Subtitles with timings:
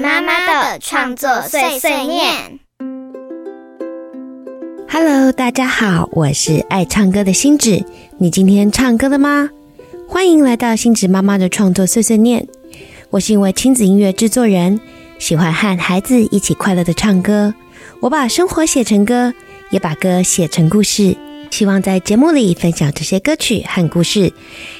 [0.00, 2.58] 妈妈的创作碎碎念。
[4.88, 7.84] Hello，大家好，我是爱唱歌的星子。
[8.16, 9.50] 你今天唱歌了吗？
[10.08, 12.48] 欢迎来到星子妈妈的创作碎碎念。
[13.10, 14.80] 我是一位亲子音乐制作人，
[15.18, 17.52] 喜欢和孩子一起快乐的唱歌。
[18.00, 19.34] 我把生活写成歌，
[19.68, 21.14] 也把歌写成故事。
[21.50, 24.32] 希望在节目里分享这些歌曲和故事，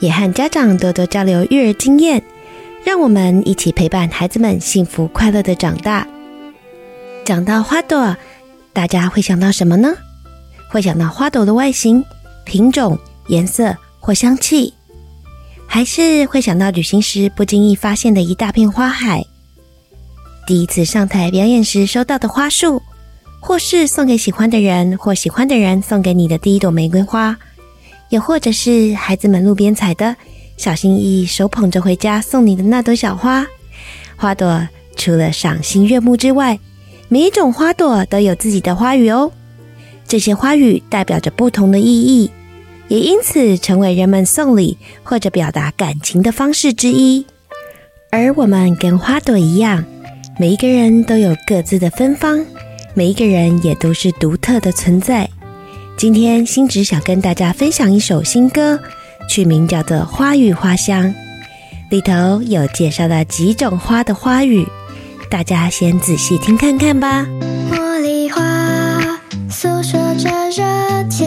[0.00, 2.22] 也和家长多多交流育儿经验。
[2.84, 6.06] 让我们一起陪伴孩子们幸福快乐的长大。
[7.24, 8.16] 讲到花朵，
[8.72, 9.94] 大家会想到什么呢？
[10.68, 12.04] 会想到花朵的外形、
[12.44, 14.74] 品种、颜色或香气，
[15.66, 19.24] 还是会想到旅行时不经意发现的一大片花海？
[20.44, 22.82] 第一次上台表演时收到的花束，
[23.38, 27.38] 或是送给喜欢的人或喜欢的人送给你的第一朵玫瑰花，
[28.08, 30.16] 也或者是孩子们路边采的。
[30.62, 33.44] 小心翼翼手捧着回家送你的那朵小花，
[34.14, 36.60] 花朵除了赏心悦目之外，
[37.08, 39.32] 每一种花朵都有自己的花语哦。
[40.06, 42.30] 这些花语代表着不同的意义，
[42.86, 47.26] 也因此成为人们送礼或者表达感情的方式之一。
[48.12, 49.84] 而我们跟花朵一样，
[50.38, 52.46] 每一个人都有各自的芬芳，
[52.94, 55.28] 每一个人也都是独特的存在。
[55.96, 58.78] 今天心只想跟大家分享一首新歌。
[59.28, 61.06] 取名叫做《花语花香》，
[61.90, 64.66] 里头有介绍了几种花的花语，
[65.30, 67.26] 大家先仔细听看看吧。
[67.70, 68.40] 茉莉花
[69.48, 71.26] 诉说着热情，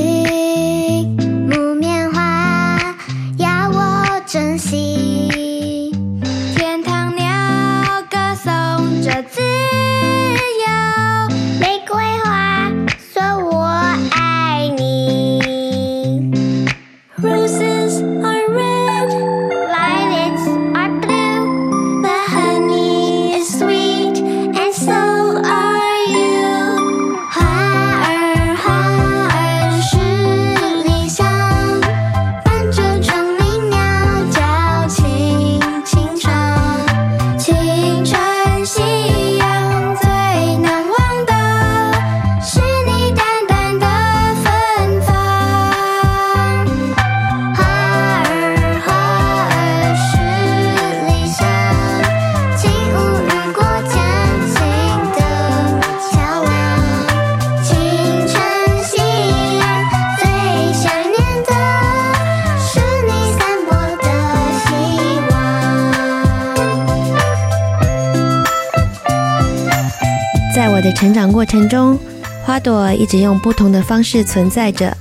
[70.55, 71.99] 在我的成长过程中，
[72.45, 74.95] 花朵一直用不同的方式存在着。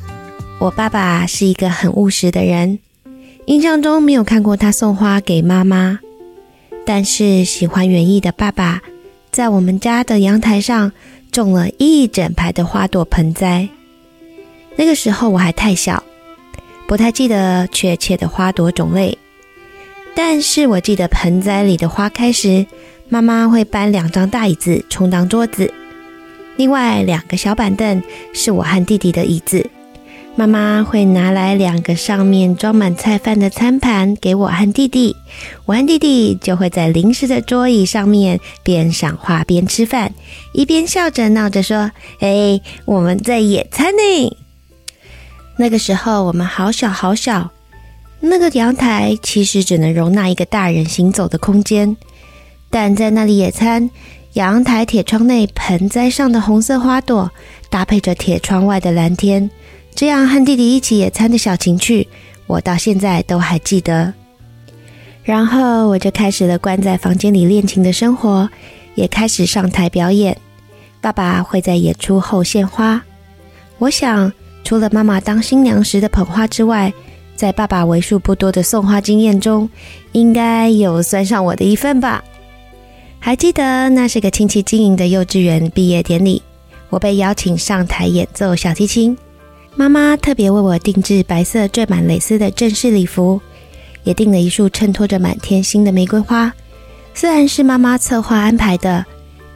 [0.58, 2.80] 我爸爸是一个很务实的人，
[3.46, 6.00] 印象中没有看过他送花给妈妈。
[6.84, 8.82] 但是喜欢园艺的爸爸，
[9.30, 10.90] 在我们家的阳台上
[11.30, 13.68] 种了一整排的花朵盆栽。
[14.74, 16.02] 那个时候我还太小，
[16.88, 19.16] 不太记得确切的花朵种类，
[20.16, 22.66] 但是我记得盆栽里的花开时，
[23.14, 25.72] 妈妈会搬两张大椅子充当桌子，
[26.56, 28.02] 另外两个小板凳
[28.32, 29.70] 是我和弟弟的椅子。
[30.34, 35.14] 妈妈会拿来两个上面装满菜饭的餐盘给我和弟弟，
[35.64, 40.12] 我和弟弟就会在临时的桌椅上面边赏花边吃饭，
[40.52, 44.36] 一边笑着闹着说：“哎，我们在野餐呢！”
[45.56, 47.52] 那个时候我们好小好小，
[48.18, 51.96] 那个阳台其实只能容纳一个大人行走的空间，
[52.74, 53.88] 但在那里野餐，
[54.32, 57.30] 阳台铁窗内盆栽上的红色花朵
[57.70, 59.48] 搭配着铁窗外的蓝天。
[59.94, 62.08] 这样和弟弟一起野餐的小情趣，
[62.48, 64.12] 我到现在都还记得。
[65.22, 68.50] 然后我就开始了关在房间里练琴的生活，
[68.96, 70.36] 也开始上台表演。
[71.00, 73.00] 爸爸会在演出后献花。
[73.78, 74.32] 我想，
[74.64, 76.92] 除了妈妈当新娘时的捧花之外，
[77.36, 79.70] 在爸爸为数不多的送花经验中，
[80.10, 82.24] 应该有算上我的一份吧。
[83.24, 86.42] 还记得那是个亲戚经营的幼稚园毕业典礼，
[86.90, 89.16] 我被邀请上台演奏小提琴。
[89.74, 93.40] 妈妈特别为我定制白色缀满蕾丝的正式礼服，
[94.02, 96.52] 也订了一束衬托着满天星的玫瑰花。
[97.14, 99.02] 虽然是妈妈策划安排的，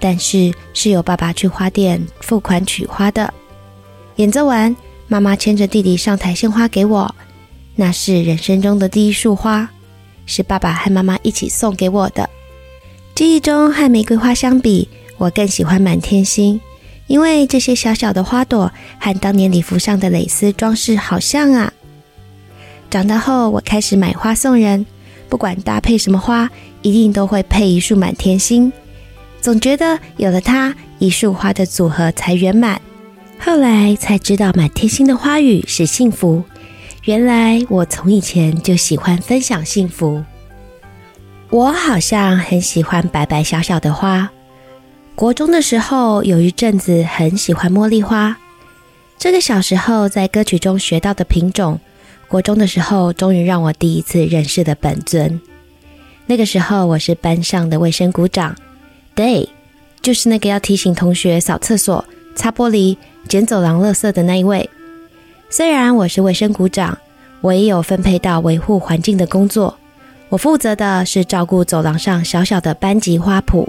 [0.00, 3.34] 但是是由爸爸去花店付款取花的。
[4.16, 4.74] 演奏完，
[5.08, 7.14] 妈妈牵着弟弟上台献花给我，
[7.76, 9.68] 那是人生中的第一束花，
[10.24, 12.30] 是爸爸和妈妈一起送给我的。
[13.18, 16.60] 记忆中和玫瑰花相比，我更喜欢满天星。
[17.08, 18.70] 因为这些小小的花朵
[19.00, 21.72] 和当年礼服上的蕾丝装饰好像啊！
[22.88, 24.86] 长大后，我开始买花送人，
[25.28, 26.48] 不管搭配什么花，
[26.82, 28.72] 一定都会配一束满天星。
[29.40, 32.80] 总觉得有了它，一束花的组合才圆满。
[33.40, 36.44] 后来才知道，满天星的花语是幸福。
[37.06, 40.22] 原来我从以前就喜欢分享幸福。
[41.50, 44.30] 我好像很喜欢白白小小的花。
[45.14, 48.36] 国中的时候，有一阵子很喜欢茉莉花。
[49.18, 51.80] 这个小时候在歌曲中学到的品种，
[52.28, 55.40] 国中的时候终于让我第一次认识了本尊。
[56.26, 58.54] 那个时候我是班上的卫生股长
[59.16, 59.48] ，Day，，
[60.02, 62.04] 就是那个要提醒同学扫厕所、
[62.36, 64.68] 擦玻璃、捡走廊垃圾的那一位。
[65.48, 66.98] 虽然我是卫生股长，
[67.40, 69.74] 我也有分配到维护环境的工作。
[70.30, 73.66] 我负责的是照顾走廊上小小的班级花圃。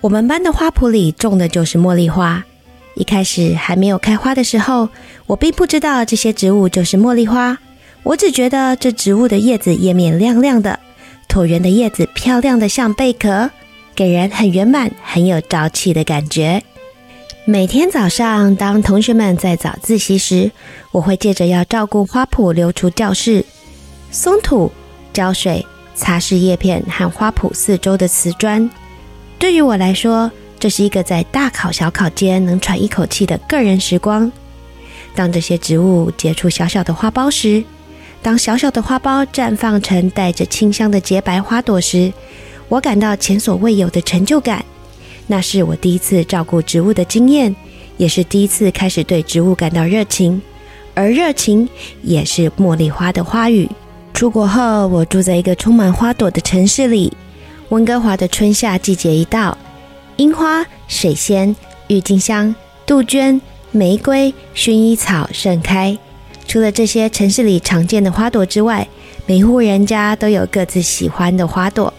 [0.00, 2.44] 我们班的花圃里种的就是茉莉花。
[2.94, 4.88] 一开始还没有开花的时候，
[5.26, 7.58] 我并不知道这些植物就是茉莉花。
[8.02, 10.78] 我只觉得这植物的叶子叶面亮亮的，
[11.28, 13.50] 椭圆的叶子漂亮的像贝壳，
[13.94, 16.62] 给人很圆满、很有朝气的感觉。
[17.44, 20.50] 每天早上，当同学们在早自习时，
[20.92, 23.44] 我会借着要照顾花圃流出教室，
[24.10, 24.72] 松土。
[25.16, 25.64] 浇水、
[25.94, 28.68] 擦拭叶片和花圃四周的瓷砖，
[29.38, 34.30] 对于我来说，这是一个在大考小考间能喘一口气的个人时光。
[35.14, 37.64] 当这些植物结出小小的花苞时，
[38.20, 42.12] 当小小的花苞绽放成带着清香的洁白花朵时，
[42.68, 44.62] 我感到前所未有的成就感。
[45.26, 47.56] 那是我第一次照顾植物的经验，
[47.96, 50.42] 也是第一次开始对植物感到热情，
[50.94, 51.66] 而热情
[52.02, 53.66] 也是茉莉花的花语。
[54.16, 57.12] 出国后，我住在一个充满花朵的城市里。
[57.68, 59.58] 温哥华的春夏季节一到，
[60.16, 61.54] 樱花、水仙、
[61.88, 62.54] 郁金香、
[62.86, 63.38] 杜鹃、
[63.72, 65.98] 玫瑰、薰衣草盛开。
[66.48, 68.88] 除了这些城市里常见的花朵之外，
[69.26, 71.92] 每户人家都有各自喜欢的花朵。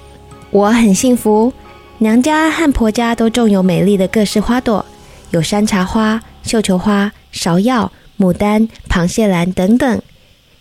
[0.49, 1.53] 我很幸福，
[1.99, 4.83] 娘家和婆家都种有美丽的各式花朵，
[5.29, 10.01] 有山茶花、绣球花、芍药、牡丹、螃蟹兰等等。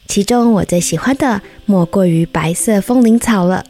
[0.09, 3.65] 其中我最喜欢的莫过于白色风铃草了，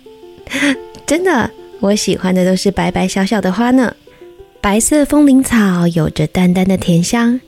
[1.06, 1.50] 真的，
[1.80, 3.94] 我喜欢的都是白白小小的花呢。
[4.60, 7.40] 白色风铃草有着淡淡的甜香，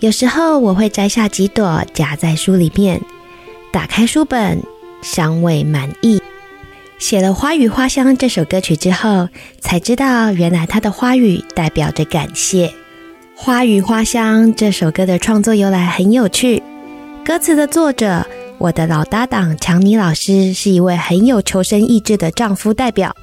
[0.00, 3.00] 有时候我会摘下几朵夹在书里面，
[3.72, 4.60] 打开书本，
[5.02, 6.20] 香味满溢。
[6.98, 9.28] 写了《花语花香》这首歌曲之后，
[9.60, 12.68] 才知道原来它的花语代表着感谢。
[13.36, 16.62] 《花语花香》这首歌的创作由来很有趣。
[17.24, 18.26] 歌词的作者，
[18.58, 23.16] 我的老搭档强尼老师，是一位很有求生意志的丈夫代表。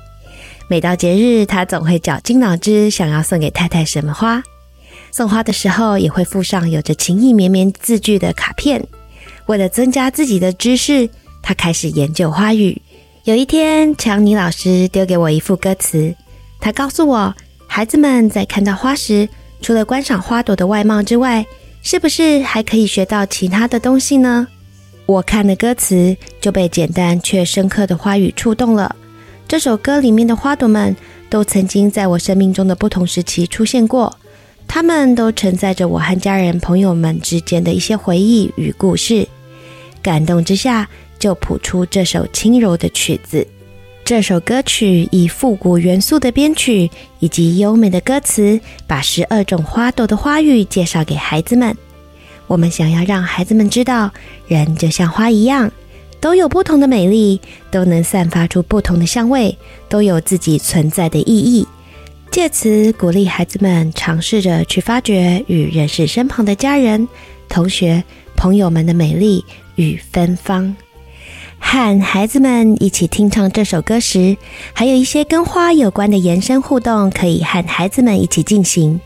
[0.68, 4.42] 每到节日，他总会绞尽脑汁想要送给太太什么花。
[5.12, 8.83] 送花的时候，也会附上有着情意绵绵字句的卡片。
[9.45, 11.07] 为了增加自己的知识，
[11.44, 12.81] 他开始研究花语。
[13.25, 16.15] 有一天，强尼老师丢给我一副歌词，
[16.59, 17.36] 他告诉我，
[17.68, 19.30] 孩子们在看到花时，
[19.62, 21.45] 除了观赏花朵的外貌之外，
[21.83, 24.48] 是不是还可以学到其他的东西呢？
[25.07, 28.95] 我看了歌词，就被简单却深刻的花语触动了。
[29.48, 30.95] 这首歌里面的花朵们，
[31.30, 34.16] 都曾经在我生命中的不同时期出现过，
[34.68, 39.28] 它们都承载着我和家人朋友们之间的一些回忆与故事。
[40.04, 43.45] 感动之下，就谱出这首轻柔的曲子。
[44.11, 51.73] 这首歌曲以复古元素的编曲以及优美的歌词，把十二种花朵的花语介绍给孩子们。
[52.45, 54.11] 我们想要让孩子们知道，
[54.49, 55.71] 人就像花一样，
[56.19, 57.39] 都有不同的美丽，
[57.71, 61.65] 都能散发出不同的香味，都有自己存在的意义。
[62.31, 67.07] 借此鼓励孩子们尝试着去发掘与认识身旁的家人、
[67.47, 68.03] 同学、
[68.35, 70.75] 朋友们的美丽与芬芳。
[71.63, 74.35] 和孩子们一起听唱这首歌时，
[74.73, 78.99] 还有一些跟花有关的延伸互动，可以和孩子们一起进行。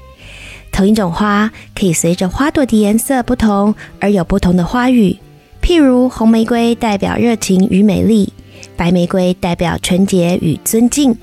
[0.72, 5.16] 同一种花可以随着花朵的颜色不同而有不同的花语，
[5.62, 8.34] 譬如红玫瑰代表热情与美丽，
[8.76, 11.16] 白玫瑰代表纯洁与尊敬，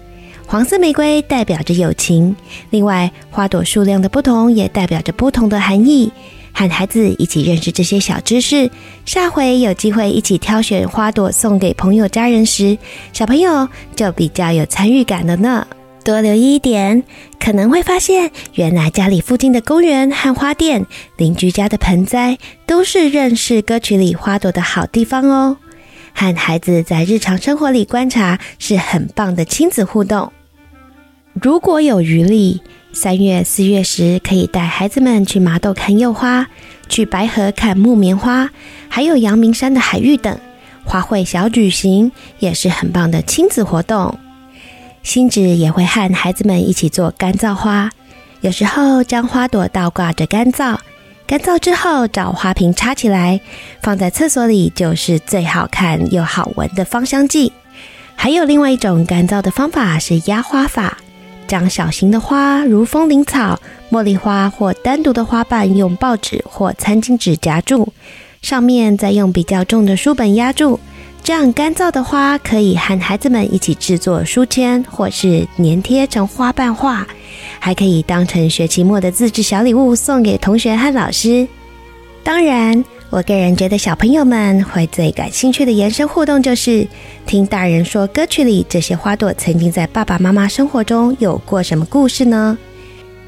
[0.47, 2.37] 黄色玫瑰代表着友情。
[2.71, 6.13] 另外，花朵数量的不同也代表着不同的含义。
[6.55, 8.71] 和孩子一起认识这些小知识，
[9.07, 12.77] 下回有机会一起挑选花朵送给朋友家人时，
[13.13, 15.67] 小朋友就比较有参与感了呢。
[16.05, 17.03] 多留意一点，
[17.41, 20.85] 可能会发现原来家里附近的公园和花店、
[21.17, 25.57] 邻居家的盆栽，都是认识歌曲里花朵的好地方哦。
[26.15, 30.33] 和孩子在日常生活里观察，是很棒的亲子互动。
[31.33, 32.61] 如果有余力。
[32.95, 36.47] 三月、四月时，可以带孩子们去麻豆看柚花，
[36.91, 38.51] 去白河看木棉花，
[38.89, 40.39] 还有阳明山的海芋等
[40.85, 44.19] 花卉小举行，也是很棒的亲子活动。
[45.03, 47.91] 星子也会和孩子们一起做干燥花，
[48.43, 50.77] 有时候将花朵倒挂着干燥，
[51.27, 53.41] 干燥之后找花瓶插起来，
[53.81, 57.53] 放在厕所里就是最好看又好闻的芳香剂。
[58.15, 60.99] 还有另外一种干燥的方法是压花法，
[61.53, 67.93] 将小型的花如风铃草、茉莉花或单独的花瓣用报纸或餐巾纸夹住，
[68.41, 70.81] 上面再用比较重的书本压住。
[71.23, 77.07] 这样干燥的花可以和孩子们一起制作书签，或是粘贴成花瓣画，
[77.59, 81.47] 还可以当成学期末的自制小礼物送给同学和老师。
[82.25, 82.83] 当然，
[83.13, 86.89] 我个人觉得小朋友们会最感兴趣的延伸互动就是
[87.27, 92.57] 听大人说歌曲里这些花朵曾经在爸爸妈妈生活中有过什么故事呢？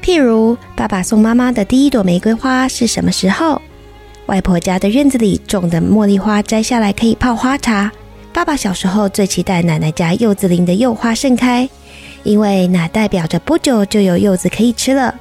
[0.03, 3.61] 譬如，爸爸送妈妈的第一朵玫瑰花是什么时候？
[4.25, 7.91] 外婆家的院子里种的茉莉花摘下来可以泡花茶。
[8.33, 11.69] 爸爸小时候最期待奶奶家柚子林的柚花盛开，
[12.23, 15.13] 因为那代表着不久就有柚子可以吃了。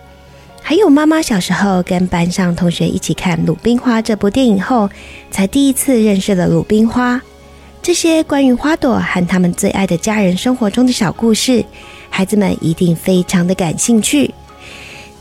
[0.66, 4.88] 还有妈妈小时候跟班上同学一起看《鲁冰花》这部电影后，
[5.30, 7.20] 才第一次认识了鲁冰花。
[7.82, 11.62] 这些关于花朵和他们最爱的家人生活中的小故事，
[12.08, 14.32] 孩子们一定非常的感兴趣。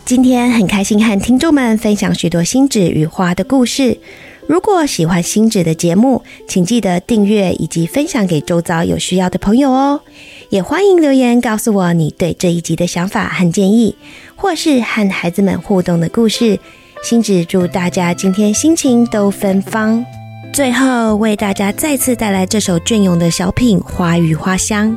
[0.06, 4.00] 今天很开心和听众们分享许多星子与花的故事。
[4.48, 10.02] 如果喜欢星子的节目，请记得订阅以及分享给周遭有需要的朋友哦。
[10.50, 13.96] 也欢迎留言告诉我你对这一集的想法和建议，
[14.36, 16.60] 或是和孩子们互动的故事。
[17.04, 20.06] 星子祝大家今天心情都芬芳。
[20.54, 24.92] 最后为大家再次带来这首隽永的小品《花语花香》。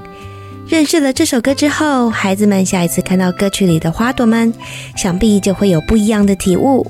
[0.68, 4.52] 认识了这首歌之后，孩子们下一次看到歌曲里的花朵们，
[4.96, 6.86] 想必就会有不一样的体悟。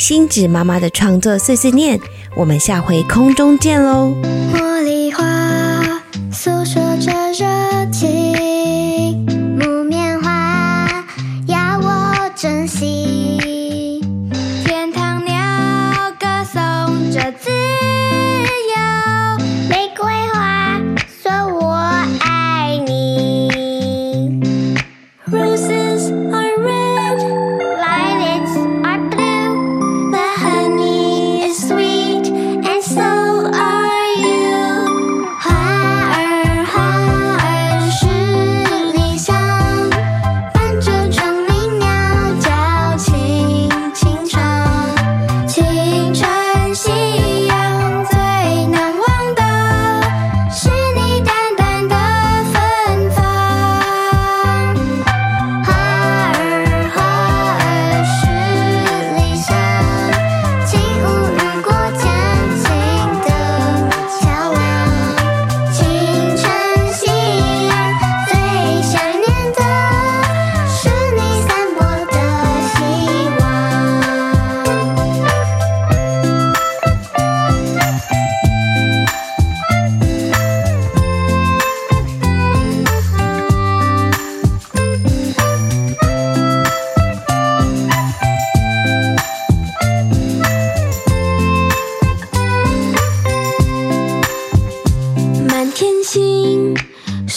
[0.00, 2.00] 星子妈妈的创作碎碎念，
[2.34, 4.14] 我们下回空中见喽！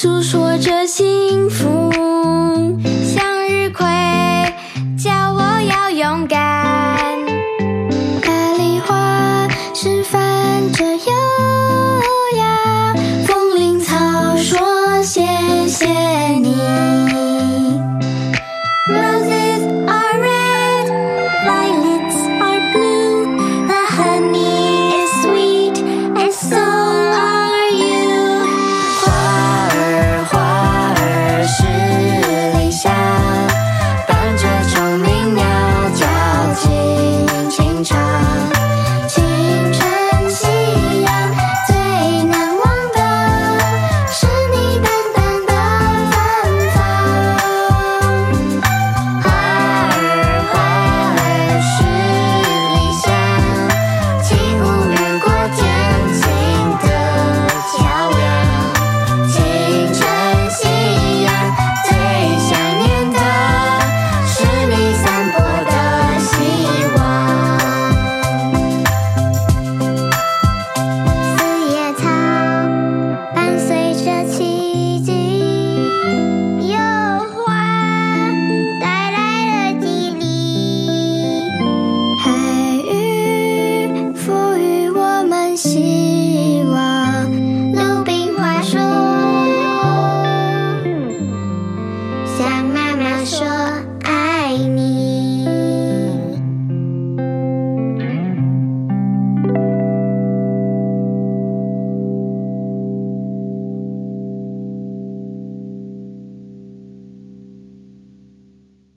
[0.03, 1.72] 诉说着幸福，